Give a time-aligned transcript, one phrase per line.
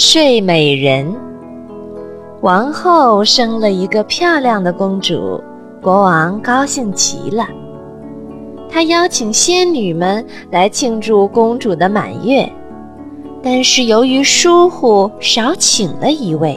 [0.00, 1.12] 睡美人。
[2.40, 5.42] 王后生了一个漂亮的公主，
[5.82, 7.48] 国王高兴极了。
[8.70, 12.48] 他邀请仙女们来庆祝公主的满月，
[13.42, 16.56] 但是由于疏忽，少请了一位。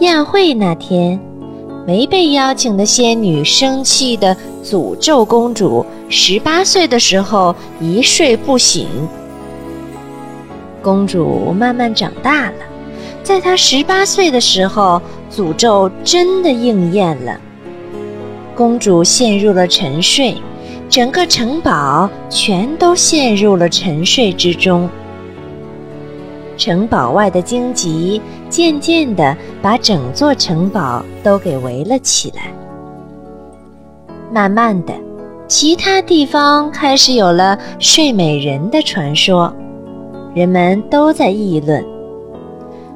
[0.00, 1.20] 宴会那天，
[1.86, 8.88] 没被邀请的仙女生气地诅咒公主：十八岁的时候一睡不醒。
[10.84, 12.56] 公主慢慢长大了，
[13.22, 17.40] 在她十八岁的时候，诅咒真的应验了。
[18.54, 20.36] 公主陷入了沉睡，
[20.90, 24.88] 整个城堡全都陷入了沉睡之中。
[26.56, 32.52] 城堡外的荆棘渐渐地把整座城堡都给围了起来。
[34.30, 34.92] 慢慢的，
[35.48, 39.52] 其他地方开始有了睡美人的传说，
[40.34, 41.84] 人们都在议论。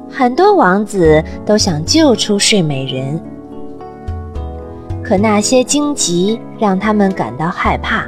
[0.09, 3.19] 很多王子都想救出睡美人。
[5.01, 8.05] 可那些荆棘让他们感到害怕。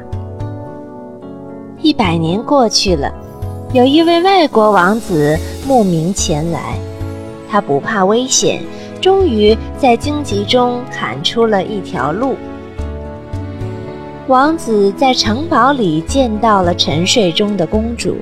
[1.81, 3.11] 一百年过去了，
[3.73, 6.78] 有一位外国王子慕名前来，
[7.50, 8.61] 他不怕危险，
[9.00, 12.36] 终于在荆棘中砍出了一条路。
[14.28, 18.17] 王子在城堡里见到了沉睡中的公主，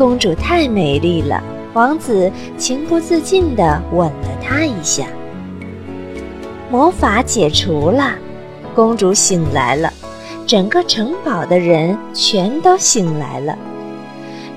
[0.00, 5.06] 公主太美丽了，王子情不自禁地吻了她一下。
[6.70, 8.14] 魔法解除了，
[8.74, 9.92] 公主醒来了，
[10.46, 13.58] 整个城堡的人全都醒来了。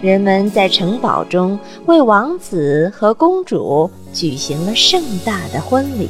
[0.02, 6.08] 人们在城堡中为王子和公主举行了盛大的婚礼。